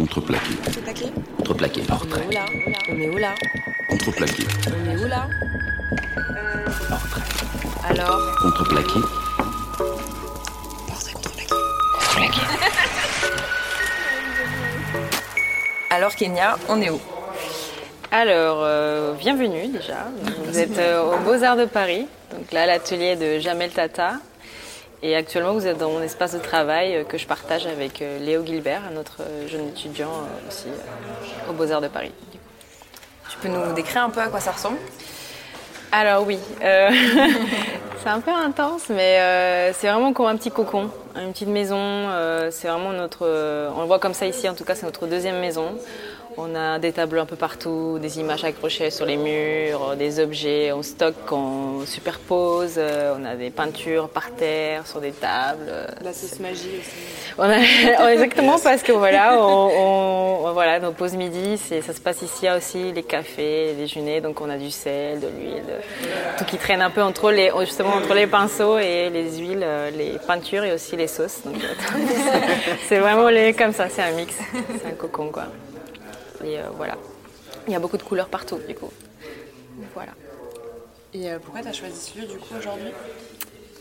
[0.00, 0.54] Contreplaqué.
[1.36, 1.82] Contreplaqué Contreplaqué.
[1.90, 2.44] On est où là
[2.88, 3.34] On est où là
[3.90, 4.44] Contreplaqué.
[4.66, 5.28] On est où là
[6.88, 7.20] Portrait.
[7.84, 9.00] Alors Contreplaqué.
[10.88, 12.40] Portrait contreplaqué.
[15.90, 17.00] Alors Kenya, on est où
[18.10, 20.06] Alors, euh, bienvenue déjà.
[20.46, 24.14] Vous êtes euh, aux Beaux-Arts de Paris, donc là, l'atelier de Jamel Tata.
[25.02, 28.18] Et actuellement, vous êtes dans mon espace de travail euh, que je partage avec euh,
[28.18, 30.10] Léo Gilbert, un autre euh, jeune étudiant
[30.46, 30.66] aussi
[31.48, 32.12] aux Beaux-Arts de Paris.
[33.30, 34.76] Tu peux nous décrire un peu à quoi ça ressemble?
[35.92, 36.90] Alors oui, euh,
[38.02, 41.78] c'est un peu intense, mais euh, c'est vraiment comme un petit cocon, une petite maison.
[41.78, 43.26] euh, c'est vraiment notre,
[43.74, 44.48] on le voit comme ça ici.
[44.48, 45.74] En tout cas, c'est notre deuxième maison.
[46.36, 50.72] On a des tableaux un peu partout, des images accrochées sur les murs, des objets,
[50.72, 52.74] on stocke, on superpose.
[52.78, 55.66] euh, on a des peintures par terre, sur des tables.
[55.68, 57.34] euh, La sauce magie aussi.
[57.38, 62.00] on a- exactement parce que voilà, on, on- voilà, nos pauses midi, c'est, ça se
[62.00, 65.20] passe ici il y a aussi les cafés, les déjeuners, donc on a du sel,
[65.20, 69.10] de l'huile, de- tout qui traîne un peu entre les, justement entre les pinceaux et
[69.10, 71.40] les huiles, euh, les peintures et aussi les sauces.
[71.50, 74.34] Euh, c'est vraiment les, comme ça, c'est un mix,
[74.82, 75.44] c'est un cocon quoi.
[76.44, 76.96] Et euh, voilà,
[77.66, 78.90] il y a beaucoup de couleurs partout du coup.
[79.94, 80.12] Voilà.
[81.12, 82.92] Et euh, pourquoi tu as choisi ce lieu du coup aujourd'hui?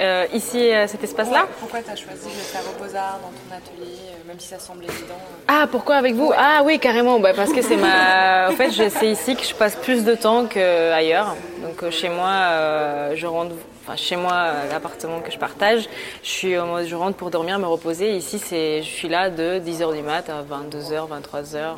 [0.01, 1.45] Euh, ici, euh, cet espace-là?
[1.59, 4.47] Pourquoi tu as choisi de le faire au Beaux-Arts dans ton atelier, euh, même si
[4.47, 6.31] ça semble évident Ah, pourquoi avec vous?
[6.37, 7.19] Ah oui, carrément.
[7.19, 8.49] Bah, parce que c'est ma.
[8.49, 11.35] En fait, c'est ici que je passe plus de temps qu'ailleurs.
[11.61, 13.55] Donc chez moi, je rentre.
[13.95, 15.87] Chez moi, euh, l'appartement que je partage,
[16.23, 18.15] je suis en mode, je rentre pour dormir, me reposer.
[18.15, 21.73] Ici, c'est, je suis là de 10h du mat à 22h, 23h, euh,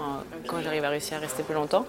[0.48, 1.86] quand j'arrive à réussir à rester plus longtemps.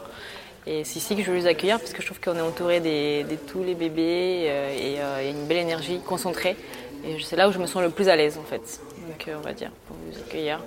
[0.66, 2.78] Et c'est ici que je veux les accueillir parce que je trouve qu'on est entouré
[2.80, 6.56] des- tous les bébés euh, et euh, il y a une belle énergie concentrée.
[7.04, 8.80] Et c'est là où je me sens le plus à l'aise en fait.
[9.08, 10.60] Donc on va dire, pour vous accueillir.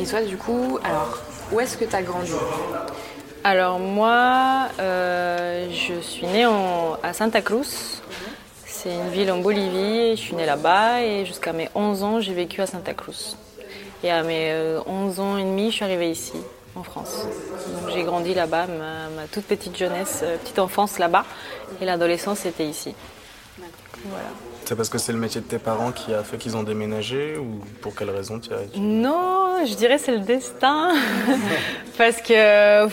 [0.00, 1.18] Et toi du coup, alors,
[1.52, 2.32] où est-ce que tu as grandi?
[3.44, 8.00] Alors moi, euh, je suis née en- à Santa Cruz.
[8.66, 10.10] C'est une ville en Bolivie.
[10.16, 13.36] Je suis née là-bas et jusqu'à mes 11 ans, j'ai vécu à Santa Cruz.
[14.04, 16.34] Et à mes euh, 11 ans et demi, je suis arrivée ici,
[16.76, 17.24] en France.
[17.82, 21.24] Donc j'ai grandi là-bas, ma, ma toute petite jeunesse, euh, petite enfance là-bas.
[21.80, 22.94] Et l'adolescence, c'était ici.
[24.04, 24.28] Voilà.
[24.68, 27.38] C'est parce que c'est le métier de tes parents qui a fait qu'ils ont déménagé
[27.38, 30.92] ou pour quelle raison tu as Non, je dirais c'est le destin.
[31.96, 32.86] Parce que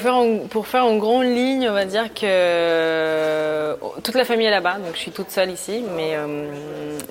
[0.48, 4.94] pour faire en- grande ligne, on va dire que toute la famille est là-bas, donc
[4.94, 5.84] je suis toute seule ici.
[5.98, 6.50] Mais euh,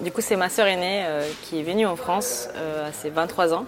[0.01, 3.11] du coup, c'est ma sœur aînée euh, qui est venue en France euh, à ses
[3.11, 3.67] 23 ans.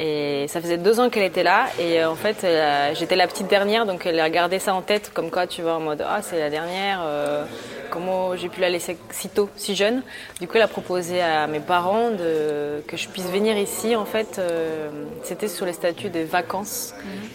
[0.00, 1.66] Et ça faisait deux ans qu'elle était là.
[1.80, 4.80] Et euh, en fait, a- j'étais la petite dernière, donc elle a gardé ça en
[4.80, 7.00] tête, comme quoi tu vois, en mode Ah, c'est la dernière.
[7.04, 7.44] euh,
[7.90, 10.02] comment j'ai pu la laisser si tôt, si jeune.
[10.40, 13.96] Du coup, elle a proposé à mes parents de, que je puisse venir ici.
[13.96, 14.88] En fait, euh,
[15.24, 16.94] c'était sur les statuts des vacances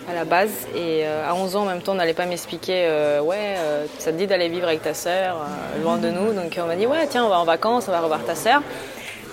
[0.09, 0.51] à la base.
[0.75, 3.85] Et euh, à 11 ans, en même temps, on n'allait pas m'expliquer euh, Ouais, euh,
[3.97, 6.33] ça te dit d'aller vivre avec ta sœur, euh, loin de nous.
[6.33, 8.61] Donc on m'a dit Ouais, tiens, on va en vacances, on va revoir ta sœur.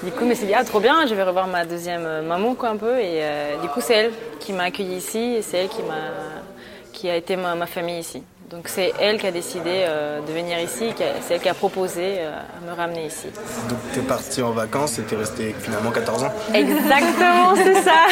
[0.03, 2.55] Du coup, mais c'est dit, ah, trop bien, je vais revoir ma deuxième euh, maman,
[2.55, 2.99] quoi, un peu.
[2.99, 5.95] Et euh, du coup, c'est elle qui m'a accueillie ici et c'est elle qui, m'a,
[6.91, 8.23] qui a été ma, ma famille ici.
[8.51, 12.17] Donc, c'est elle qui a décidé euh, de venir ici, c'est elle qui a proposé
[12.19, 13.29] euh, à me ramener ici.
[13.69, 18.09] Donc t'es parti en vacances et t'es resté finalement 14 ans Exactement, c'est ça.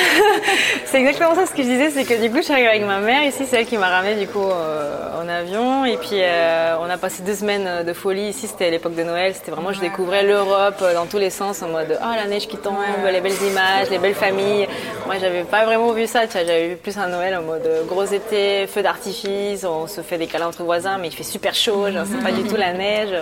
[0.84, 2.86] c'est exactement ça ce que je disais, c'est que du coup, je suis arrivée avec
[2.86, 5.84] ma mère ici, c'est elle qui m'a ramenée du coup euh, en avion.
[5.84, 8.46] Et puis, euh, on a passé deux semaines de folie ici.
[8.46, 9.34] C'était à l'époque de Noël.
[9.34, 12.58] C'était vraiment, je découvrais l'Europe dans tous les sens, en mode oh la neige qui
[12.58, 12.76] tombe,
[13.10, 14.68] les belles images, les belles familles.
[15.06, 16.28] Moi, j'avais pas vraiment vu ça.
[16.28, 20.00] tu vois, J'avais vu plus un Noël en mode gros été, feu d'artifice, on se
[20.00, 21.90] fait des câlins entre voisins, mais il fait super chaud.
[21.90, 23.14] Genre, c'est pas du tout la neige.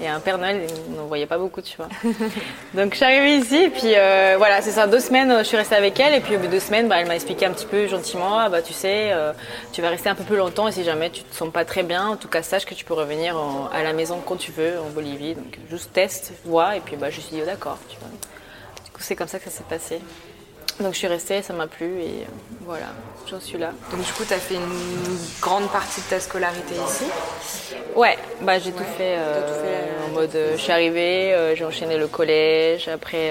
[0.00, 1.88] Et un Père Noël, on n'en voyait pas beaucoup, tu vois.
[2.74, 5.44] Donc je suis arrivée ici et puis euh, voilà, c'est ça, deux semaines, euh, je
[5.44, 7.44] suis restée avec elle et puis au bout de deux semaines, bah, elle m'a expliqué
[7.46, 9.32] un petit peu gentiment, ah, bah tu sais, euh,
[9.72, 11.82] tu vas rester un peu plus longtemps et si jamais tu te sens pas très
[11.82, 14.52] bien, en tout cas sache que tu peux revenir en- à la maison quand tu
[14.52, 17.78] veux en Bolivie, donc juste teste, vois et puis bah je suis dit oh, d'accord,
[17.88, 18.08] tu vois.
[18.84, 20.00] Du coup c'est comme ça que ça s'est passé.
[20.80, 22.26] Donc je suis restée, ça m'a plu et euh,
[22.64, 22.86] voilà,
[23.30, 23.70] j'en suis là.
[23.90, 27.04] Donc du coup, tu as fait une grande partie de ta scolarité ici?
[27.94, 31.98] Ouais, bah j'ai tout fait, euh, en mode euh, je suis arrivée, euh, j'ai enchaîné
[31.98, 33.30] le collège, après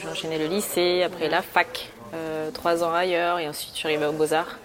[0.00, 1.90] j'ai enchaîné le lycée, après la fac,
[2.54, 4.58] trois ans ailleurs et ensuite je suis arrivée aux Beaux-Arts.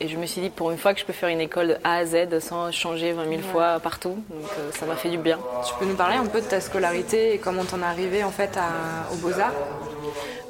[0.00, 1.76] Et je me suis dit pour une fois que je peux faire une école de
[1.82, 5.18] A à Z sans changer 20 000 fois partout, donc euh, ça m'a fait du
[5.18, 5.40] bien.
[5.66, 8.30] Tu peux nous parler un peu de ta scolarité et comment t'en es arrivée en
[8.30, 9.54] fait à, aux Beaux-Arts?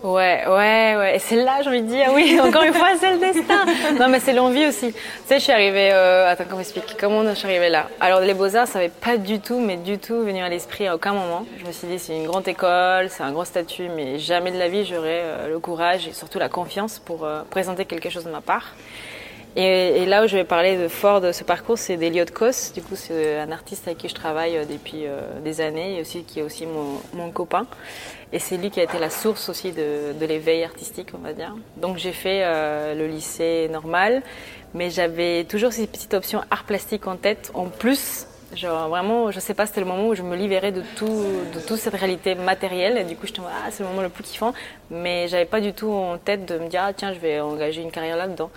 [0.03, 1.17] Ouais, ouais, ouais.
[1.17, 3.65] Et c'est là, j'ai envie de dire, oui, encore une fois, c'est le destin.
[3.99, 4.93] Non, mais c'est l'envie aussi.
[4.93, 5.91] Tu sais, je suis arrivée.
[5.93, 6.95] Euh, attends, comment expliquer?
[6.99, 7.89] Comment je suis arrivée là?
[8.01, 10.95] Alors, les Beaux-Arts, ça n'avait pas du tout, mais du tout venu à l'esprit à
[10.95, 11.45] aucun moment.
[11.59, 14.59] Je me suis dit, c'est une grande école, c'est un gros statut, mais jamais de
[14.59, 18.25] la vie, j'aurais euh, le courage et surtout la confiance pour euh, présenter quelque chose
[18.25, 18.75] de ma part.
[19.61, 22.73] Et, là où je vais parler de fort de ce parcours, c'est d'Eliot Kos.
[22.73, 26.01] Du coup, c'est un artiste avec qui je travaille euh, depuis euh, des années et
[26.01, 27.67] aussi qui est aussi mon, copain.
[28.33, 31.57] Et c'est lui qui a été la source aussi de, l'éveil artistique, on va dire.
[31.77, 34.23] Donc j'ai fait euh, le lycée normal,
[34.75, 39.41] mais j'avais toujours ces petites options art plastique en tête, en plus Genre vraiment, je
[39.41, 41.23] sais pas, c'était le moment où je me libérais de tout,
[41.55, 42.97] de toute cette réalité matérielle.
[42.97, 44.55] Et du coup, je me ah, c'est le moment le plus kiffant.
[44.91, 47.83] Mais j'avais pas du tout en tête de me dire, ah, tiens, je vais engager
[47.83, 48.51] une carrière là-dedans.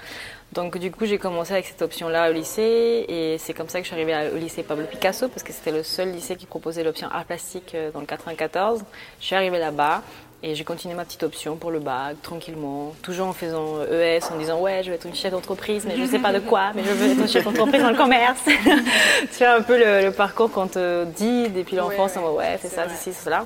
[0.53, 3.06] Donc du coup, j'ai commencé avec cette option-là au lycée.
[3.07, 5.71] Et c'est comme ça que je suis arrivée au lycée Pablo Picasso, parce que c'était
[5.71, 8.83] le seul lycée qui proposait l'option art plastique euh, dans le 94.
[9.19, 10.01] Je suis arrivée là-bas.
[10.44, 14.39] Et j'ai continué ma petite option pour le bac, tranquillement, toujours en faisant ES, en
[14.39, 16.71] disant ouais, je vais être une chef d'entreprise, mais je ne sais pas de quoi,
[16.74, 18.42] mais je veux être une chef d'entreprise dans le commerce.
[18.45, 22.69] tu vois un peu le, le parcours qu'on te dit depuis l'enfance, ouais, ouais, fais
[22.69, 23.45] ça, ceci, cela.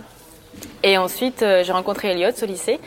[0.84, 2.80] Et ensuite, euh, j'ai rencontré Elliot au lycée.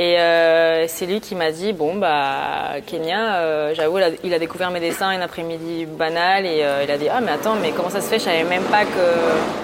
[0.00, 4.70] Et euh, c'est lui qui m'a dit bon bah Kenya, euh, j'avoue, il a découvert
[4.70, 7.90] mes dessins un après-midi banal et euh, il a dit ah mais attends mais comment
[7.90, 8.20] ça se fait?
[8.20, 9.58] Je savais même pas que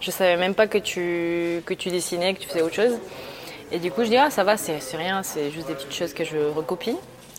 [0.00, 2.98] je savais même pas que tu, que tu dessinais, que tu faisais autre chose.
[3.72, 6.12] Et du coup, je dis, ah, ça va, c'est rien, c'est juste des petites choses
[6.12, 6.96] que je recopie.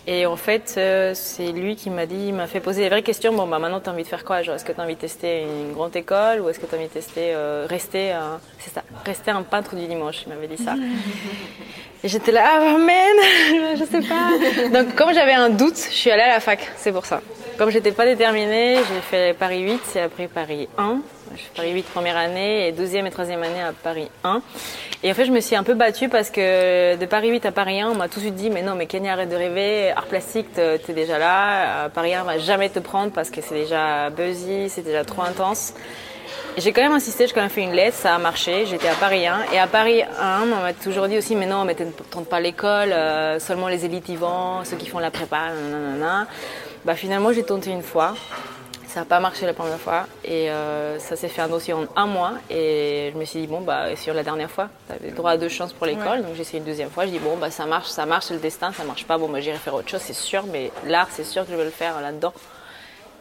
[0.08, 3.04] Et en fait, euh, c'est lui qui m'a dit, il m'a fait poser des vraies
[3.04, 3.34] questions.
[3.34, 4.96] Bon, bah maintenant, tu as envie de faire quoi Genre, est-ce que tu as envie
[4.96, 8.12] de tester une grande école ou est-ce que tu as envie de tester, euh, rester,
[8.12, 10.76] un, c'est ça, rester un peintre du dimanche Il m'avait dit ça.
[12.04, 14.74] Et j'étais là, ah, man, je sais pas.
[14.84, 17.22] Donc, comme j'avais un doute, je suis allée à la fac, c'est pour ça.
[17.60, 21.00] Comme j'étais pas déterminée, j'ai fait Paris 8 et après Paris 1.
[21.56, 24.42] Paris 8 première année et deuxième et troisième année à Paris 1.
[25.04, 27.52] Et en fait, je me suis un peu battue parce que de Paris 8 à
[27.52, 29.92] Paris 1, on m'a tout de suite dit, mais non, mais Kenya, arrête de rêver,
[29.92, 31.90] art plastique, t'es déjà là.
[31.90, 35.74] Paris 1 va jamais te prendre parce que c'est déjà buzzy, c'est déjà trop intense.
[36.58, 38.96] J'ai quand même insisté, j'ai quand même fait une lettre, ça a marché, j'étais à
[38.96, 39.54] Paris 1.
[39.54, 42.92] Et à Paris 1, on m'a toujours dit aussi, mais non, mais tente pas l'école,
[42.92, 46.28] euh, seulement les élites y vont, ceux qui font la prépa, nanana.
[46.84, 48.16] Bah finalement, j'ai tenté une fois.
[48.94, 51.86] Ça n'a pas marché la première fois et euh, ça s'est fait un dossier en
[51.96, 55.12] un mois et je me suis dit bon bah sur la dernière fois tu avais
[55.12, 56.20] droit à deux chances pour l'école.
[56.20, 56.22] Ouais.
[56.22, 57.06] donc j'ai essayé une deuxième fois.
[57.06, 59.18] Je dis bon bah ça marche ça marche c'est le destin ça marche pas.
[59.18, 61.64] Bon bah j'irai faire autre chose c'est sûr mais l'art c'est sûr que je vais
[61.64, 62.34] le faire là-dedans.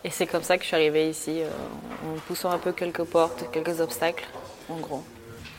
[0.02, 1.46] Et c'est comme ça que je suis arrivée ici euh,
[2.05, 4.26] en poussant un peu quelques portes quelques obstacles
[4.69, 5.05] en gros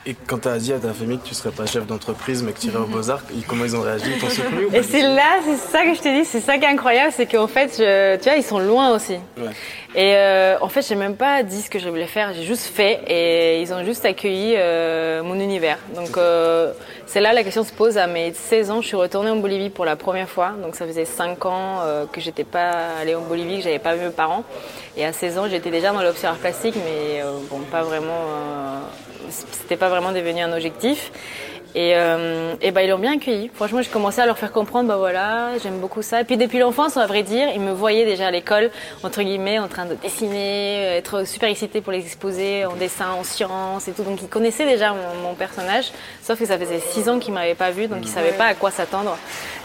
[0.05, 2.53] et quand tu as dit à ta famille que tu serais pas chef d'entreprise mais
[2.53, 4.05] que tu irais aux Beaux-Arts, comment ils ont réagi?
[4.15, 6.63] Ils t'ont soutenu Et c'est là, c'est ça que je te dis, c'est ça qui
[6.63, 9.17] est incroyable, c'est qu'en fait, je, tu vois, ils sont loin aussi.
[9.37, 9.51] Ouais.
[9.93, 12.65] Et euh, en fait, j'ai même pas dit ce que je voulais faire, j'ai juste
[12.65, 15.77] fait et ils ont juste accueilli euh, mon univers.
[15.95, 16.71] Donc euh,
[17.05, 17.97] c'est là la question se pose.
[17.97, 20.53] À mes 16 ans, je suis retournée en Bolivie pour la première fois.
[20.63, 21.81] Donc ça faisait 5 ans
[22.11, 22.71] que j'étais pas
[23.01, 24.45] allée en Bolivie, que j'avais pas vu mes parents.
[24.97, 28.23] Et à 16 ans, j'étais déjà dans art plastique, mais bon, pas vraiment.
[29.31, 31.11] C'était pas vraiment devenu un objectif.
[31.73, 33.49] Et, euh, et bah, ils l'ont bien accueilli.
[33.53, 36.21] Franchement, j'ai commencé à leur faire comprendre, bah voilà, j'aime beaucoup ça.
[36.21, 38.71] Et puis depuis l'enfance, à vrai dire, ils me voyaient déjà à l'école,
[39.03, 43.23] entre guillemets, en train de dessiner, être super excités pour les exposer en dessin, en
[43.23, 44.03] sciences et tout.
[44.03, 45.91] Donc ils connaissaient déjà mon, personnage,
[46.21, 48.53] sauf que ça faisait six ans qu'ils m'avaient pas vu, donc ils savaient pas à
[48.53, 49.17] quoi s'attendre.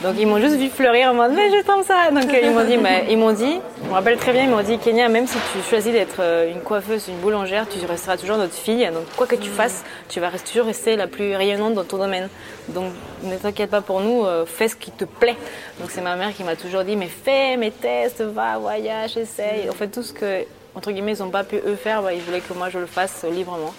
[0.03, 2.11] Donc ils m'ont juste vu fleurir en mode, mais je t'aime ça.
[2.13, 2.79] Donc ils m'ont dit,
[3.11, 5.69] ils m'ont dit, je me rappelle très bien, ils m'ont dit, Kenya, même si tu
[5.69, 8.87] choisis d'être une coiffeuse, une boulangère, tu resteras toujours notre fille.
[8.95, 11.96] Donc quoi que tu fasses, tu vas toujours rester la plus rayonnante dans ton
[12.69, 15.37] Donc ne t'inquiète pas pour nous, euh, fais ce qui te plaît.
[15.81, 19.69] Donc c'est ma mère qui m'a toujours dit mais fais mes tests, va, voyage, essaye.
[19.71, 22.23] En fait tout ce que entre guillemets ils n'ont pas pu eux faire, bah, ils
[22.23, 23.75] voulaient que moi je le fasse librement.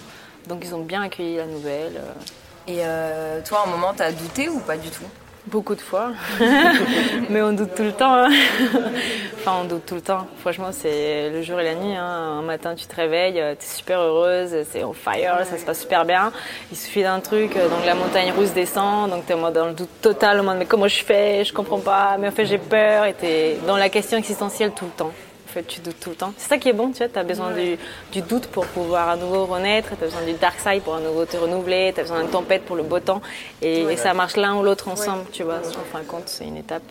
[0.47, 2.01] Donc ils ont bien accueilli la nouvelle.
[2.67, 5.05] Et euh, toi, à un moment, t'as douté ou pas du tout?
[5.47, 6.11] Beaucoup de fois,
[7.29, 8.13] mais on doute tout le temps.
[8.13, 8.29] Hein.
[9.37, 10.27] enfin, on doute tout le temps.
[10.41, 11.95] Franchement, c'est le jour et la nuit.
[11.95, 12.39] Hein.
[12.39, 15.81] Un matin, tu te réveilles, tu es super heureuse, c'est on fire, ça se passe
[15.81, 16.33] super bien.
[16.69, 20.01] Il suffit d'un truc, donc la montagne russe descend, donc tu es dans le doute
[20.01, 21.45] total, au mode mais comment je fais?
[21.45, 24.71] Je comprends pas, mais en fait j'ai peur, et tu es dans la question existentielle
[24.71, 25.13] tout le temps.
[25.65, 26.33] Tu doutes tout le temps.
[26.37, 27.77] C'est ça qui est bon, tu vois, tu as besoin ouais.
[28.11, 30.95] du, du, doute pour pouvoir à nouveau renaître, tu as besoin du dark side pour
[30.95, 33.21] à nouveau te renouveler, tu as besoin d'une tempête pour le beau temps,
[33.61, 33.93] et, ouais.
[33.93, 35.31] et ça marche l'un ou l'autre ensemble, ouais.
[35.31, 35.59] tu vois.
[35.59, 36.83] En fin de compte, c'est une étape.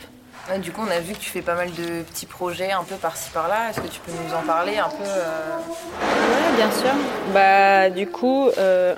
[0.63, 2.95] Du coup, on a vu que tu fais pas mal de petits projets un peu
[2.95, 3.71] par-ci par-là.
[3.71, 5.57] Est-ce que tu peux nous en parler un peu euh...
[6.03, 6.95] Oui, bien sûr.
[7.35, 8.95] Bah, du coup, euh...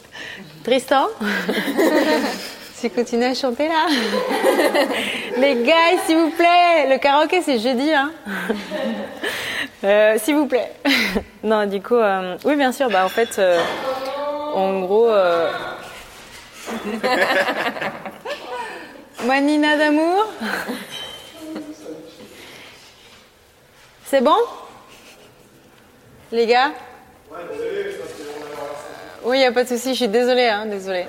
[0.64, 1.08] Tristan
[2.82, 3.86] Tu continues à chanter là
[5.38, 8.10] Les gars, s'il vous plaît, le karaoké c'est jeudi, hein
[9.84, 10.72] euh, S'il vous plaît.
[11.44, 12.90] non, du coup, euh, oui, bien sûr.
[12.90, 13.60] Bah, en fait, euh,
[14.52, 15.12] en gros.
[19.26, 20.32] Manina d'amour
[24.06, 24.34] C'est bon?
[26.32, 26.72] Les gars?
[29.22, 31.06] Oui, il n'y a pas de souci, je suis désolée, hein, désolée.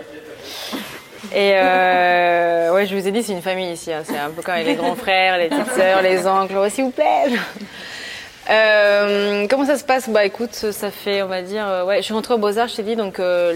[1.35, 3.91] Et euh, ouais, je vous ai dit, c'est une famille ici.
[3.91, 4.03] hein.
[4.03, 6.53] C'est un peu comme les grands frères, les petites sœurs, les oncles.
[6.57, 7.25] Oh, S'il vous plaît.
[8.49, 10.09] Euh, comment ça se passe?
[10.09, 12.75] Bah écoute, ça fait, on va dire, euh, ouais, je suis rentrée au Beaux-Arts, je
[12.75, 13.53] t'ai dit, donc euh,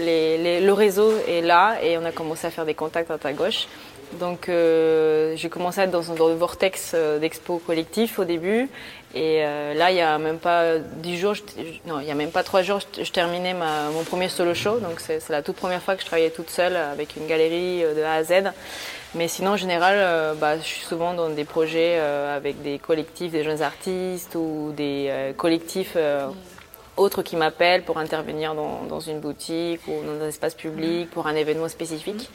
[0.62, 3.66] le réseau est là et on a commencé à faire des contacts à ta gauche.
[4.14, 8.68] Donc euh, j'ai commencé à être dans, un- le vortex euh, d'expo collectif au début.
[9.14, 11.34] Et euh, là, il y a même pas dix jours,
[11.86, 14.78] non, il y a même pas trois jours, je, terminais mon premier solo show.
[14.80, 18.02] Donc c'est la toute première fois que je travaillais toute seule avec une galerie de
[18.02, 18.52] A à Z.
[19.14, 23.44] Mais sinon, en général, bah, je suis souvent dans des projets avec des collectifs, des
[23.44, 25.96] jeunes artistes ou des collectifs
[26.98, 31.34] autres qui m'appellent pour intervenir dans une boutique ou dans un espace public pour un
[31.34, 32.28] événement spécifique.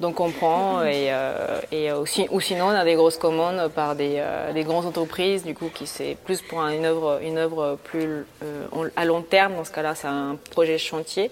[0.00, 3.94] Donc on prend et, euh, et aussi, ou sinon on a des grosses commandes par
[3.94, 7.38] des, euh, des grandes entreprises du coup qui c'est plus pour un- une œuvre une
[7.38, 9.54] œuvre plus euh, à long terme.
[9.54, 11.30] Dans ce cas-là c'est un projet chantier.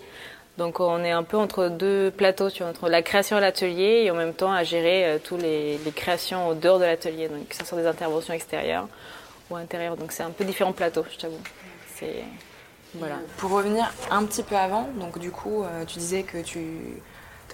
[0.59, 4.11] Donc on est un peu entre deux plateaux tu entre la création à l'atelier et
[4.13, 7.27] en même temps à gérer euh, tous les, les créations au dehors de l'atelier.
[7.29, 8.87] Donc ce soit des interventions extérieures
[9.51, 9.97] ou intérieures.
[9.97, 11.41] Donc c'est un peu différents plateaux je t'avoue.
[11.97, 12.23] C'est
[12.95, 13.17] voilà.
[13.39, 16.61] Pour revenir un petit peu avant, donc du coup, euh, tu disais que tu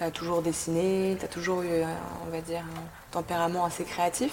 [0.03, 1.85] as toujours dessiné, tu as toujours eu, euh,
[2.27, 4.31] on va dire, un tempérament assez créatif.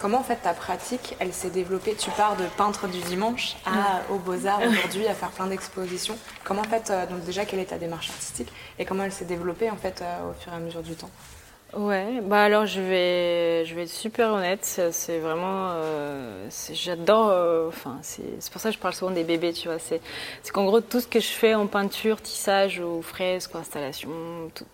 [0.00, 1.96] Comment en fait ta pratique, elle s'est développée?
[1.96, 6.16] Tu pars de peintre du dimanche à, au Beaux-Arts aujourd'hui, à faire plein d'expositions.
[6.44, 9.24] Comment en fait, euh, donc déjà, quelle est ta démarche artistique et comment elle s'est
[9.24, 11.10] développée en fait euh, au fur et à mesure du temps?
[11.74, 17.68] Ouais, bah alors je vais, je vais être super honnête, c'est vraiment, euh, j'adore, euh,
[17.68, 20.00] enfin c'est pour ça que je parle souvent des bébés, tu vois, c'est
[20.50, 24.08] qu'en gros tout ce que je fais en peinture, tissage ou fresque ou installation,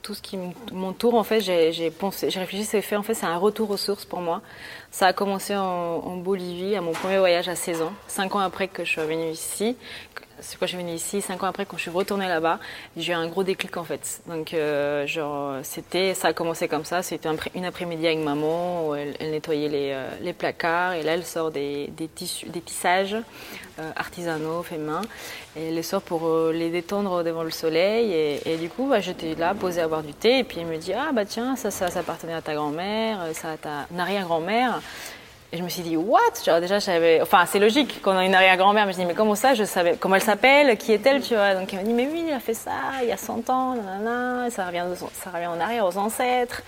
[0.02, 0.38] tout, ce qui
[0.72, 3.76] m'entoure en fait, j'ai pensé, j'ai réfléchi, c'est fait en fait c'est un retour aux
[3.76, 4.40] sources pour moi.
[4.92, 8.38] Ça a commencé en, en Bolivie à mon premier voyage à 16 ans, 5 ans
[8.38, 9.76] après que je suis venue ici.
[10.46, 12.58] C'est quand je suis venue ici, 5 ans après quand je suis retournée là-bas,
[12.98, 14.20] j'ai eu un gros déclic en fait.
[14.26, 18.94] Donc euh, genre c'était, ça a commencé comme ça, c'était une après-midi avec maman, où
[18.94, 23.16] elle, nettoyait les, euh, les placards et là elle sort des, tissus, des tissages
[23.78, 25.00] euh, artisanaux, faits main,
[25.56, 29.00] et elle les sort pour les détendre devant le soleil et, et du coup bah,
[29.00, 31.56] j'étais là posée à boire du thé et puis elle me dit ah bah tiens
[31.56, 34.82] ça ça, ça appartenait à ta grand-mère, ça à ta arrière-grand-mère.
[35.54, 36.18] Et je me suis dit, what?
[36.60, 37.20] Déjà, j'avais.
[37.22, 38.86] Enfin, c'est logique qu'on a une arrière-grand-mère.
[38.86, 39.96] Mais je dis, mais comment ça Je savais.
[40.00, 40.76] Comment elle s'appelle?
[40.76, 41.54] Qui est-elle Tu vois?
[41.54, 43.76] Donc, elle m'a dit, mais oui, elle a fait ça il y a 100 ans,
[43.76, 44.82] nanana, ça revient,
[45.12, 46.62] ça revient en arrière aux ancêtres.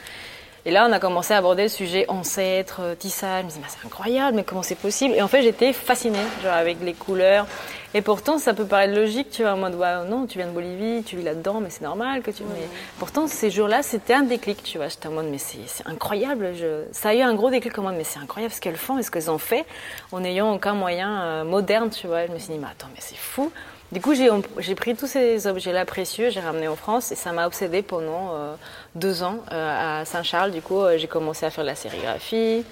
[0.67, 3.43] Et là, on a commencé à aborder le sujet ancêtres, euh, tissage.
[3.43, 5.15] Je me disais, c'est incroyable, mais comment c'est possible?
[5.15, 7.47] Et en fait, j'étais fascinée, genre, avec les couleurs.
[7.95, 10.53] Et pourtant, ça peut paraître logique, tu vois, en mode, ouais, non, tu viens de
[10.53, 12.43] Bolivie, tu vis là-dedans, mais c'est normal que tu.
[12.43, 12.67] Mais
[12.99, 14.89] pourtant, ces jours-là, c'était un déclic, tu vois.
[14.89, 16.51] J'étais en mode, mais c'est c'est incroyable.
[16.57, 16.83] Je...
[16.91, 19.05] Ça a eu un gros déclic en mode, mais c'est incroyable ce qu'elles font et
[19.05, 19.65] ce qu'elles ont fait
[20.11, 22.27] en n'ayant aucun moyen euh, moderne, tu vois.
[22.27, 23.53] Je me suis dit, mais attends, mais c'est fou.
[23.93, 27.47] Du coup, j'ai pris tous ces objets-là précieux, j'ai ramené en France et ça m'a
[27.47, 28.55] obsédée pendant euh,
[28.97, 30.50] deux ans euh, à Saint-Charles.
[30.50, 32.64] Du coup, euh, j'ai commencé à faire de la sérigraphie.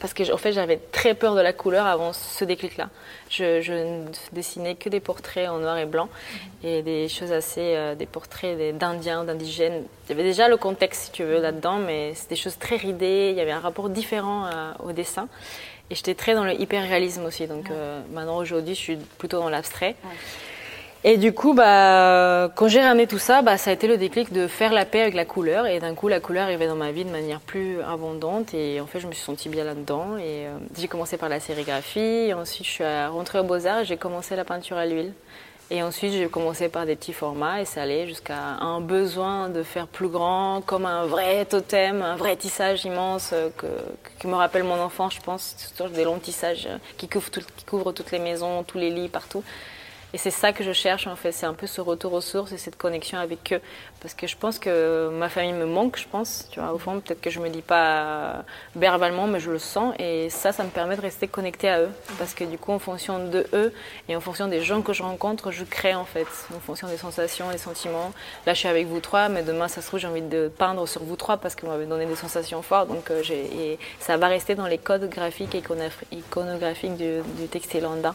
[0.00, 2.88] Parce que, fait, j'avais très peur de la couleur avant ce déclic-là.
[3.30, 6.08] Je, ne dessinais que des portraits en noir et blanc
[6.64, 9.84] et des choses assez, des portraits d'Indiens, d'indigènes.
[10.06, 12.74] Il y avait déjà le contexte, si tu veux, là-dedans, mais c'est des choses très
[12.74, 13.28] ridées.
[13.30, 14.48] Il y avait un rapport différent
[14.82, 15.28] au dessin.
[15.90, 17.46] Et j'étais très dans le hyper-réalisme aussi.
[17.46, 19.96] Donc euh, maintenant, aujourd'hui, je suis plutôt dans l'abstrait.
[21.06, 24.32] Et du coup, bah, quand j'ai ramené tout ça, bah, ça a été le déclic
[24.32, 25.66] de faire la paix avec la couleur.
[25.66, 28.54] Et d'un coup, la couleur arrivait dans ma vie de manière plus abondante.
[28.54, 30.16] Et en fait, je me suis sentie bien là-dedans.
[30.16, 32.00] Et euh, j'ai commencé par la sérigraphie.
[32.00, 35.12] Et ensuite, je suis rentrée au Beaux-Arts et j'ai commencé la peinture à l'huile.
[35.70, 39.62] Et ensuite, j'ai commencé par des petits formats et ça allait jusqu'à un besoin de
[39.62, 43.66] faire plus grand, comme un vrai totem, un vrai tissage immense euh, que,
[44.20, 45.54] qui me rappelle mon enfance, je pense.
[45.56, 48.90] Surtout des longs tissages euh, qui couvrent, tout- qui couvrent toutes les maisons, tous les
[48.90, 49.42] lits, partout.
[50.14, 52.52] Et c'est ça que je cherche en fait, c'est un peu ce retour aux sources
[52.52, 53.60] et cette connexion avec eux.
[54.00, 57.00] Parce que je pense que ma famille me manque, je pense, tu vois, au fond,
[57.00, 58.44] peut-être que je me dis pas
[58.76, 59.92] verbalement, mais je le sens.
[59.98, 61.90] Et ça, ça me permet de rester connectée à eux.
[62.16, 63.72] Parce que du coup, en fonction de eux
[64.08, 66.96] et en fonction des gens que je rencontre, je crée en fait, en fonction des
[66.96, 68.12] sensations, des sentiments.
[68.46, 70.86] Là, je suis avec vous trois, mais demain, ça se trouve, j'ai envie de peindre
[70.86, 72.86] sur vous trois parce que vous m'avez donné des sensations fortes.
[72.86, 77.48] Donc, euh, et ça va rester dans les codes graphiques et iconograph- iconographiques du, du
[77.48, 78.14] textile andin.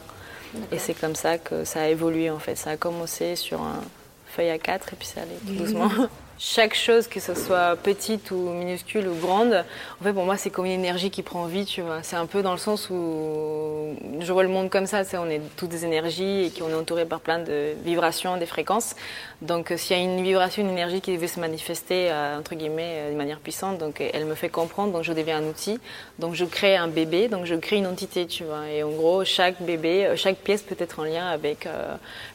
[0.72, 2.56] Et c'est comme ça que ça a évolué en fait.
[2.56, 3.80] Ça a commencé sur un
[4.26, 5.90] feuille à 4 et puis ça allait tout doucement.
[6.40, 9.62] chaque chose, que ce soit petite ou minuscule ou grande,
[10.00, 12.02] en fait, pour moi, c'est comme une énergie qui prend vie, tu vois.
[12.02, 15.26] C'est un peu dans le sens où je vois le monde comme ça, c'est on
[15.26, 18.96] est toutes des énergies et qu'on est entouré par plein de vibrations, des fréquences.
[19.42, 22.54] Donc, euh, s'il y a une vibration, une énergie qui veut se manifester, euh, entre
[22.54, 25.78] guillemets, euh, de manière puissante, donc elle me fait comprendre, donc je deviens un outil.
[26.18, 28.68] Donc, je crée un bébé, donc je crée une entité, tu vois.
[28.68, 31.66] Et en gros, chaque bébé, chaque pièce peut être en lien avec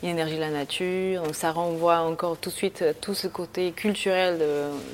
[0.01, 1.21] une énergie de la nature.
[1.21, 4.39] Donc, ça renvoie encore tout de suite tout ce côté culturel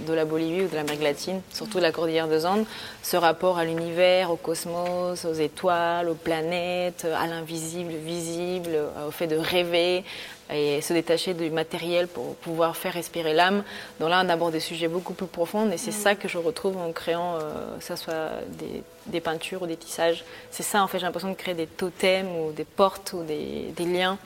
[0.05, 2.65] de, la Bolivie ou de l'Amérique latine, surtout de la cordillère de Andes,
[3.01, 8.71] ce rapport à l'univers, au cosmos, aux étoiles, aux planètes, à l'invisible, visible,
[9.07, 10.03] au fait de rêver,
[10.51, 13.63] et se détacher du matériel pour pouvoir faire respirer l'âme.
[13.99, 16.77] Donc là, on aborde des sujets beaucoup plus profonds et c'est ça que je retrouve
[16.77, 18.29] en créant, euh, que ce soit
[19.07, 20.23] des, peintures ou des tissages.
[20.49, 23.73] C'est ça, en fait, j'ai l'impression de créer des totems ou des portes ou des,
[23.79, 24.17] liens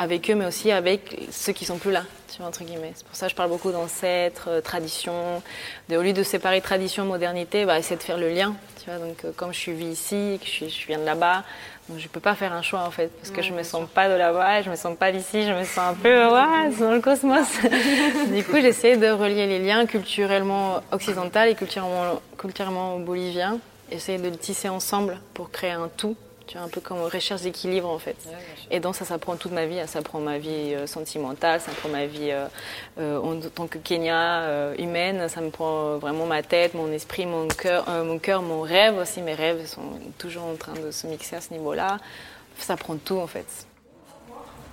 [0.00, 2.92] avec eux, mais aussi avec ceux qui sont plus là, tu vois, entre guillemets.
[2.94, 5.42] C'est pour ça que je parle beaucoup d'ancêtres, euh, traditions.
[5.90, 8.54] De, au lieu de séparer tradition, modernité, bah, essayer de faire le lien.
[8.82, 11.44] Tu vois, donc, euh, comme je suis vie ici, que je, je viens de là-bas,
[11.98, 14.14] je peux pas faire un choix en fait parce que je me sens pas de
[14.14, 17.48] là-bas, je me sens pas d'ici, je me sens un peu ouais, dans le cosmos.
[18.32, 23.58] du coup, j'essaie de relier les liens culturellement occidental et culturellement, culturellement bolivien,
[23.90, 26.16] essayer de le tisser ensemble pour créer un tout
[26.50, 28.16] tu vois, un peu comme recherche d'équilibre en fait.
[28.72, 29.80] et donc ça, ça prend toute ma vie.
[29.86, 32.46] Ça prend ma vie euh, sentimentale, ça prend ma vie euh,
[32.98, 37.46] euh, en tant que Kenya humaine, ça me prend vraiment ma tête, mon esprit, mon
[37.46, 39.22] cœur, mon cœur, mon rêve aussi.
[39.22, 41.98] Mes rêves sont toujours en train de se mixer à ce niveau-là.
[42.58, 43.46] Ça prend tout en fait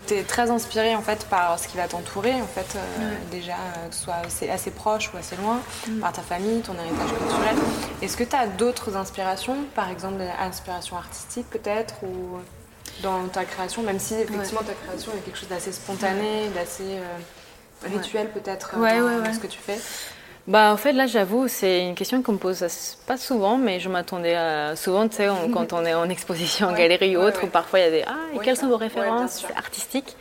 [0.07, 3.53] tu es très inspiré en fait par ce qui va t'entourer en fait euh, déjà
[3.53, 5.99] euh, que ce soit assez, assez, proche ou assez loin mm.
[5.99, 7.55] par ta famille ton héritage culturel.
[8.01, 12.39] Est-ce que tu as d'autres inspirations par exemple inspiration artistique peut-être ou
[13.03, 17.87] dans ta création même si effectivement ta création est quelque chose d'assez spontané d'assez euh,
[17.87, 19.79] rituel peut-être dans ce que tu fais?
[20.47, 22.65] Bah, en fait, là, j'avoue, c'est une question qu'on me pose
[23.05, 24.75] pas souvent, mais je m'attendais à.
[24.77, 27.85] Souvent, tu sais, quand on est en exposition en galerie ou autre, parfois il y
[27.85, 30.15] a des Ah, et quelles sont vos références artistiques?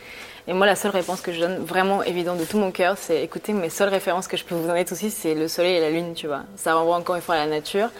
[0.48, 3.22] Et moi, la seule réponse que je donne, vraiment évidente de tout mon cœur, c'est
[3.22, 5.90] écoutez, mes seules références que je peux vous donner suite, c'est le soleil et la
[5.90, 6.42] lune, tu vois.
[6.56, 7.90] Ça renvoie encore une fois à la nature.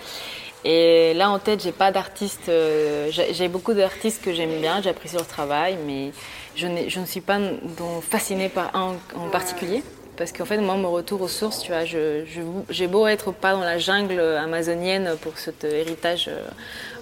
[0.64, 2.48] Et là, en tête, j'ai pas d'artistes.
[2.48, 6.10] Euh, j'ai beaucoup d'artistes que j'aime bien, j'apprécie leur travail, mais
[6.56, 7.38] je, je, ne suis pas
[8.08, 9.82] fascinée par un en particulier.
[10.16, 13.60] Parce qu'en fait, moi, mon retour aux sources, tu vois, j'ai beau être pas dans
[13.60, 16.48] la jungle amazonienne pour cet héritage euh,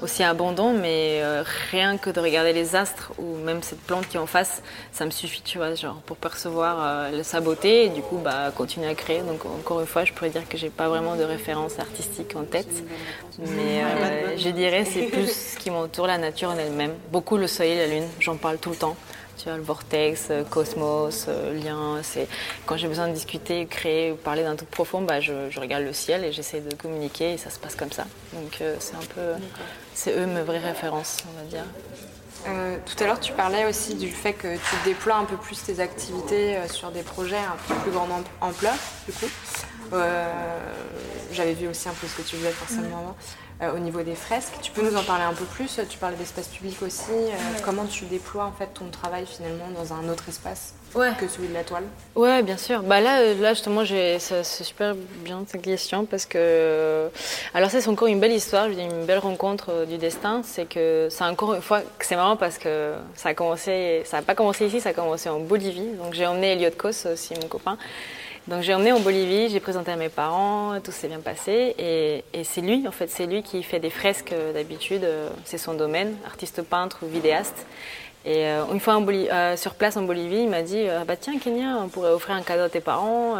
[0.03, 4.17] aussi abondant, mais euh, rien que de regarder les astres ou même cette plante qui
[4.17, 4.63] est en face,
[4.93, 8.51] ça me suffit, tu vois, genre pour percevoir euh, sa beauté et du coup, bah,
[8.57, 9.21] continuer à créer.
[9.21, 12.43] Donc, encore une fois, je pourrais dire que j'ai pas vraiment de référence artistique en
[12.43, 12.83] tête,
[13.39, 13.83] mais
[14.37, 16.95] je dirais c'est plus ce qui m'entoure, la nature en elle-même.
[17.13, 18.97] Beaucoup le soleil, la lune, j'en parle tout le temps.
[19.39, 22.01] Tu vois, le vortex, euh, cosmos, euh, lien.
[22.03, 22.29] C'est
[22.67, 25.93] quand j'ai besoin de discuter, créer ou parler d'un truc profond, bah, je, regarde le
[25.93, 28.07] ciel et j'essaie de communiquer et ça se passe comme ça.
[28.33, 29.33] Donc euh, c'est un peu,
[29.95, 31.65] c'est eux mes vraies références, on va dire.
[32.85, 35.81] tout à l'heure, tu parlais aussi du fait que tu déploies un peu plus tes
[35.81, 38.75] activités sur des projets un peu plus grande ampleur,
[39.07, 39.31] du coup.
[41.35, 43.13] J'avais vu aussi un peu ce que tu faisais forcément euh,
[43.63, 44.55] au niveau des fresques.
[44.63, 45.81] Tu peux nous en parler un peu plus?
[45.89, 47.11] Tu parlais d'espace public aussi.
[47.11, 50.75] Euh, comment tu déploies en fait ton travail finalement dans un autre espace
[51.19, 51.85] que celui de la toile?
[52.15, 52.83] Ouais, bien sûr.
[52.83, 57.09] Bah là, euh, là justement, c'est super bien cette question parce que
[57.53, 60.43] alors ça c'est encore une belle histoire, une belle rencontre du destin.
[60.45, 64.23] C'est que c'est encore une fois c'est marrant parce que ça a commencé, ça n'a
[64.23, 65.93] pas commencé ici, ça a commencé en Bolivie.
[66.01, 67.77] Donc j'ai emmené Elliot Kos aussi mon copain.
[68.47, 71.75] Donc j'ai emmené en Bolivie, j'ai présenté à mes parents, tout s'est bien passé.
[71.79, 75.57] Et, c'est lui, en fait, c'est lui qui fait des fresques euh, d'habitude, euh, c'est
[75.57, 77.65] son domaine, artiste peintre ou vidéaste.
[78.27, 79.03] Et euh, une fois
[79.57, 82.43] sur place en Bolivie, il m'a dit ah bah tiens Kenya, on pourrait offrir un
[82.43, 83.37] cadeau à tes parents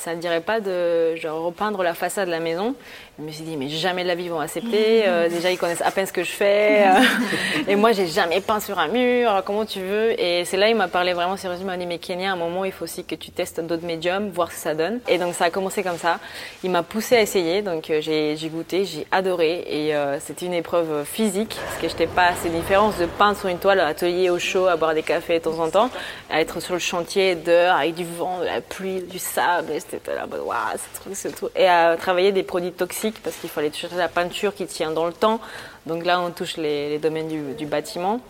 [0.00, 2.74] ça ne dirait pas de genre, repeindre la façade de la maison.
[3.18, 5.04] Je me suis dit, mais jamais de la vie ils vont accepter.
[5.10, 6.84] Euh, déjà, ils connaissent à peine ce que je fais.
[6.86, 7.00] Euh,
[7.68, 9.42] et moi, j'ai jamais peint sur un mur.
[9.44, 11.72] comment tu veux Et c'est là, il m'a parlé vraiment sérieusement.
[11.72, 13.84] Il m'a dit, mais Kenya, à un moment, il faut aussi que tu testes d'autres
[13.84, 15.00] médiums, voir ce que ça donne.
[15.08, 16.20] Et donc, ça a commencé comme ça.
[16.62, 17.62] Il m'a poussé à essayer.
[17.62, 19.64] Donc, euh, j'ai goûté, j'ai adoré.
[19.68, 21.56] Et c'était une épreuve physique.
[21.66, 24.38] Parce que je n'étais pas assez différence de peindre sur une toile, à atelier au
[24.38, 25.90] chaud, à boire des cafés de temps en temps,
[26.30, 29.72] à être sur le chantier dehors avec du vent, de la pluie, du sable
[30.06, 31.50] là, waouh, c'est trop, c'est trop.
[31.56, 35.06] Et à travailler des produits toxiques parce qu'il fallait chercher la peinture qui tient dans
[35.06, 35.40] le temps.
[35.86, 38.20] Donc là, on touche les, domaines du, bâtiment.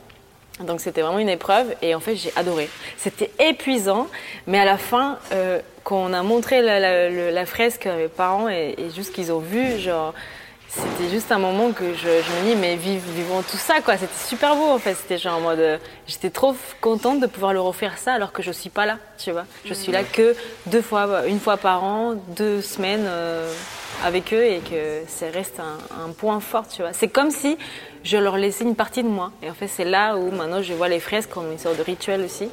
[0.60, 2.68] Donc c'était vraiment une épreuve et en fait j'ai adoré.
[2.98, 4.08] C'était épuisant,
[4.46, 8.76] mais à la fin, euh, quand on a montré la, fresque à mes parents et,
[8.94, 10.12] juste qu'ils ont vu, genre
[10.72, 13.96] c'était juste un moment que je, je me dis, mais vive- vivons tout ça, quoi.
[13.96, 14.94] C'était super beau, en fait.
[14.94, 15.58] C'était genre en mode.
[15.58, 18.98] euh, J'étais trop contente de pouvoir leur offrir ça alors que je suis pas là,
[19.18, 19.44] tu vois.
[19.64, 23.52] Je suis là que deux fois, une fois par an, deux semaines euh,
[24.04, 26.92] avec eux et que ça reste un, point fort, tu vois.
[26.92, 27.56] C'est comme si
[28.04, 29.32] je leur laissais une partie de moi.
[29.42, 31.82] Et en fait, c'est là où maintenant je vois les fresques comme une sorte de
[31.82, 32.48] rituel aussi.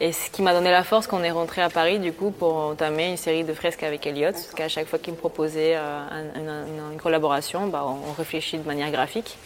[0.00, 2.30] Et ce qui m'a donné la force quand on est rentré à Paris, du coup,
[2.30, 4.32] pour entamer une série de fresques avec Elliot.
[4.32, 8.66] Parce qu'à chaque fois qu'il me proposait euh, un- une, collaboration, bah, on réfléchit de
[8.66, 9.38] manière graphique.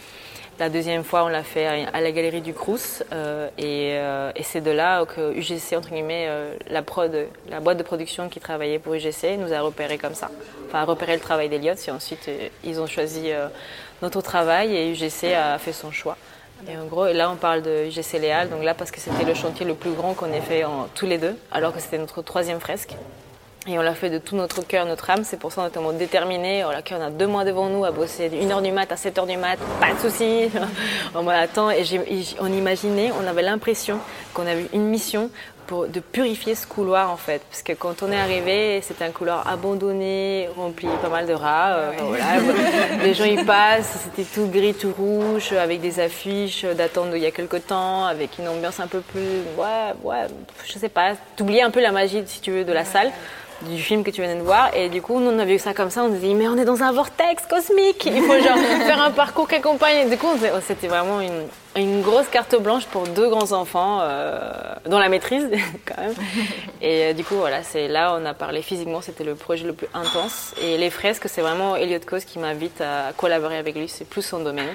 [0.59, 3.03] La deuxième fois, on l'a fait à, la galerie du Crous.
[3.11, 7.83] euh, et euh, et c'est de là que UGC, entre guillemets, euh, la, boîte de
[7.83, 10.29] production qui travaillait pour UGC, nous a repéré comme ça.
[10.67, 11.73] Enfin, a repéré le travail d'Elliot.
[11.87, 12.29] Et ensuite,
[12.63, 13.31] ils ont choisi
[14.01, 16.17] notre travail et UGC a fait son choix.
[16.69, 18.49] Et en gros, là, on parle de UGC Léal.
[18.49, 21.07] Donc là, parce que c'était le chantier le plus grand qu'on ait fait en, tous
[21.07, 22.95] les deux, alors que c'était notre troisième fresque.
[23.67, 25.23] Et on l'a fait de tout notre cœur, notre âme.
[25.23, 26.63] C'est pour ça qu'on est tellement déterminés.
[26.67, 28.95] Oh là, on a deux mois devant nous à bosser de 1h du mat à
[28.95, 29.59] 7h du mat.
[29.79, 30.49] Pas de soucis.
[31.15, 31.69] on attend.
[31.69, 31.83] Et,
[32.39, 33.99] on imaginait, on avait l'impression
[34.33, 35.29] qu'on avait une mission
[35.67, 37.43] pour, de purifier ce couloir en fait.
[37.51, 41.75] Parce que quand on est arrivé, c'était un couloir abandonné, rempli pas mal de rats.
[41.75, 42.25] euh, voilà.
[43.03, 47.27] Les gens y passent, c'était tout gris, tout rouge, avec des affiches datant d'il y
[47.27, 50.25] a quelques temps, avec une ambiance un peu plus, ouais, ouais,
[50.65, 53.11] je sais pas, t'oubliais un peu la magie, si tu veux, de la salle
[53.69, 54.75] du film que tu venais de voir.
[54.75, 56.03] Et du coup nous on a vu ça comme ça.
[56.03, 58.05] On s'est dit mais on est dans un vortex cosmique.
[58.05, 60.07] Il faut genre faire un parcours qui accompagne.
[60.07, 60.27] Et du coup
[60.61, 64.51] c'était vraiment une, une grosse carte blanche pour deux grands enfants euh,
[64.85, 65.49] dont la maîtrise
[65.85, 66.15] quand même.
[66.81, 69.01] Et euh, du coup voilà c'est là on a parlé physiquement.
[69.01, 70.53] C'était le projet le plus intense.
[70.61, 73.87] Et les fresques c'est vraiment Elliot Cause qui m'invite à collaborer avec lui.
[73.87, 74.69] C'est plus son domaine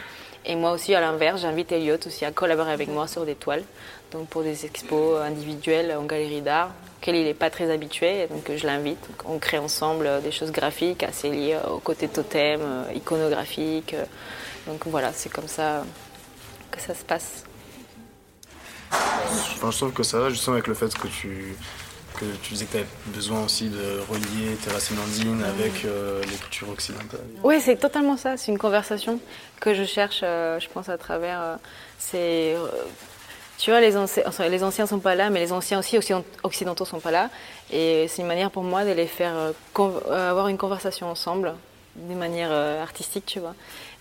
[0.47, 3.65] et moi aussi, à l'inverse, j'invite Elliot aussi à collaborer avec moi sur des toiles,
[4.13, 8.51] donc pour des expos individuelles en galerie d'art, auxquelles il n'est pas très habitué, donc
[8.55, 9.05] je l'invite.
[9.25, 13.97] On crée ensemble des choses graphiques assez liées au côté totem, euh, iconographique.
[14.69, 15.85] Donc voilà, c'est comme ça
[16.71, 17.45] que ça se passe.
[18.93, 21.57] Je trouve que ça va justement avec le fait que tu,
[22.19, 26.21] que tu disais que tu avais besoin aussi de relier tes racines andines avec euh,
[26.23, 27.21] les cultures occidentales.
[27.45, 28.37] Oui, c'est totalement ça.
[28.37, 29.21] C'est une conversation
[29.61, 31.41] que je cherche, euh, je pense, à travers.
[31.41, 31.57] euh,
[31.99, 32.67] c'est, euh,
[33.59, 36.25] tu vois, les, anciens, enfin, les anciens sont pas là, mais les anciens aussi occident-
[36.43, 37.31] occidentaux sont pas là.
[37.71, 39.35] Et c'est une manière pour moi de les faire
[40.11, 41.55] avoir une conversation ensemble,
[41.97, 43.55] d'une manière euh, artistique, tu vois.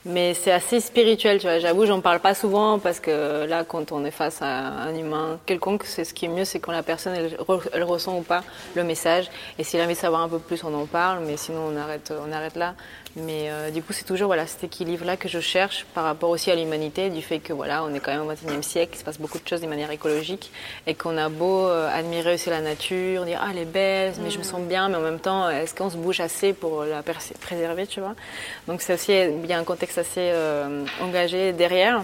[0.08, 1.58] Mais c'est assez spirituel, tu vois.
[1.58, 5.40] J'avoue, j'en parle pas souvent parce que là, quand on est face à un humain
[5.48, 8.22] quelconque, c'est ce qui est mieux, c'est quand la personne elle, re- elle ressent ou
[8.22, 8.44] pas
[8.76, 9.32] le message.
[9.58, 11.24] Et s'il a envie de savoir un peu plus, on en parle.
[11.26, 12.76] Mais sinon, on arrête, on arrête là.
[13.16, 16.52] Mais euh, du coup, c'est toujours voilà cet équilibre-là que je cherche par rapport aussi
[16.52, 19.04] à l'humanité, du fait que voilà, on est quand même au XXIe siècle, il se
[19.06, 20.52] passe beaucoup de choses de manière écologique,
[20.86, 24.32] et qu'on a beau euh, admirer aussi la nature, dire ah elle est belle, mais
[24.32, 27.04] je me sens bien, mais en même temps, est-ce qu'on se bouge assez pour la
[27.40, 28.16] préserver, tu vois?
[28.68, 32.04] Donc c'est aussi il y a un contexte assez euh, engagé derrière.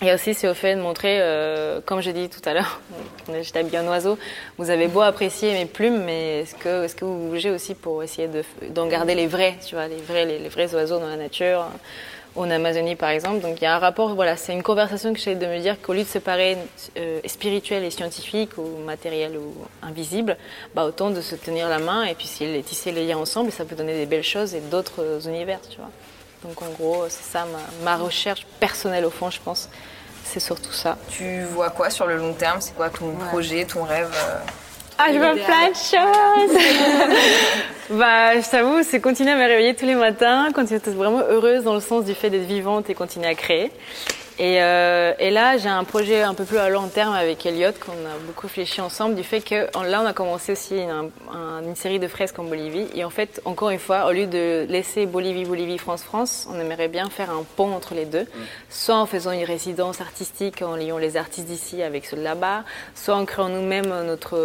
[0.00, 2.80] Et aussi, c'est au fait de montrer, euh, comme j'ai dit tout à l'heure,
[3.42, 4.16] j'étais habillée en oiseau,
[4.56, 8.04] vous avez beau apprécier mes plumes, mais est-ce que, est-ce que vous bougez aussi pour
[8.04, 11.16] essayer de, d'en garder les vrais, tu vois, les vrais, les, vrais oiseaux dans la
[11.16, 11.66] nature,
[12.36, 13.40] en Amazonie par exemple.
[13.40, 15.80] Donc il y a un rapport, voilà, c'est une conversation que j'essaie de me dire
[15.82, 16.56] qu'au lieu de séparer
[16.96, 20.36] euh, spirituel et scientifique, ou matériel ou invisible,
[20.76, 23.64] bah, autant de se tenir la main et puis les tisser les liens ensemble, ça
[23.64, 25.90] peut donner des belles choses et d'autres euh, univers, tu vois.
[26.44, 29.68] Donc en gros, c'est ça ma, ma recherche personnelle au fond, je pense.
[30.24, 30.98] C'est surtout ça.
[31.08, 32.60] Tu vois quoi sur le long terme?
[32.60, 34.38] C'est quoi ton projet, ton rêve euh
[34.98, 36.58] Ah, je vois plein de choses
[37.90, 41.20] Bah, je t'avoue, c'est continuer à me réveiller tous les matins, continuer à être vraiment
[41.20, 43.72] heureuse dans le sens du fait d'être vivante et continuer à créer.
[44.40, 47.72] Et, euh, et là, j'ai un projet un peu plus à long terme avec Elliot,
[47.84, 51.62] qu'on a beaucoup réfléchi ensemble, du fait que là, on a commencé aussi une, un-
[51.64, 52.86] une série de fresques en Bolivie.
[52.94, 56.60] Et en fait, encore une fois, au lieu de laisser Bolivie, Bolivie, France, France, on
[56.60, 58.26] aimerait bien faire un pont entre les deux,
[58.70, 62.62] soit en faisant une résidence artistique, en liant les artistes d'ici avec ceux de là-bas,
[62.94, 64.36] soit en créant nous-mêmes notre,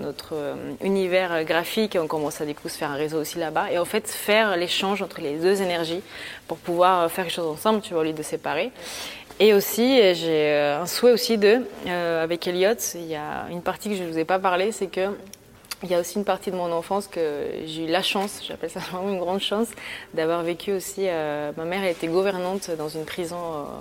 [0.00, 3.38] notre euh, univers graphique, et on commence à du coup se faire un réseau aussi
[3.38, 3.70] là-bas.
[3.70, 6.02] Et en fait, faire l'échange entre les deux énergies
[6.48, 8.72] pour pouvoir faire quelque chose ensemble, tu vois, au lieu de séparer.
[9.44, 13.60] Et aussi, j'ai euh, un souhait aussi de, euh, avec Elliot, il y a une
[13.60, 15.08] partie que je ne vous ai pas parlé, c'est que
[15.82, 18.70] il y a aussi une partie de mon enfance que j'ai eu la chance, j'appelle
[18.70, 19.66] ça vraiment une grande chance,
[20.14, 21.08] d'avoir vécu aussi.
[21.08, 23.36] euh, ma mère était gouvernante dans une prison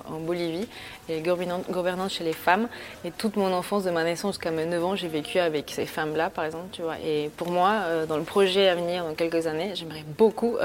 [0.09, 0.67] en Bolivie,
[1.09, 2.67] et gouvernante, gouvernante chez les femmes.
[3.05, 5.85] Et toute mon enfance, de ma naissance jusqu'à mes 9 ans, j'ai vécu avec ces
[5.85, 6.95] femmes-là, par exemple, tu vois.
[7.05, 10.57] Et pour moi, dans le projet à venir, dans quelques années, j'aimerais beaucoup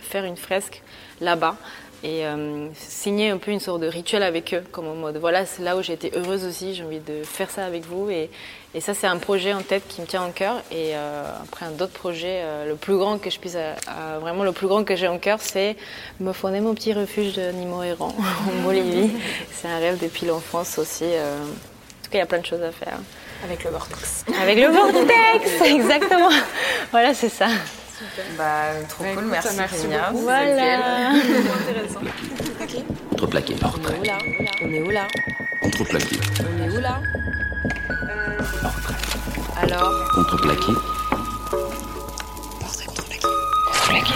[0.00, 0.82] faire une fresque
[1.22, 1.56] là-bas,
[2.04, 5.46] et euh, signer un peu une sorte de rituel avec eux, comme en mode voilà,
[5.46, 8.08] c'est là où j'ai été heureuse aussi, j'ai envie de faire ça avec vous.
[8.08, 8.30] Et,
[8.74, 10.62] et ça, c'est un projet en tête qui me tient en cœur.
[10.70, 13.56] Et euh, après, un autre projet, euh, le plus grand que je puisse,
[14.20, 15.76] vraiment le plus grand que j'ai en cœur, c'est
[16.20, 18.14] me fonder mon petit refuge d'animaux errants
[18.48, 19.10] en Bolivie.
[19.52, 21.04] C'est un rêve depuis l'enfance aussi.
[21.04, 22.98] En tout cas, il y a plein de choses à faire.
[23.44, 24.24] Avec le vortex.
[24.40, 26.30] Avec le vortex, exactement.
[26.92, 27.48] Voilà, c'est ça.
[28.36, 28.44] Bah,
[28.88, 30.22] trop ouais, cool, écoute, merci, merci beaucoup.
[30.22, 31.10] Voilà.
[31.10, 32.00] intéressant.
[32.62, 32.84] Okay.
[33.10, 34.00] Contreplaqué, la retraite.
[34.62, 35.08] On est où là?
[35.60, 36.16] Contreplaqué.
[36.40, 37.00] On est où là?
[37.90, 38.38] Euh...
[38.62, 38.96] La retraite.
[39.60, 40.72] Alors Contreplaqué.
[42.60, 43.26] Contreplaqué.
[43.66, 44.14] Contreplaqué.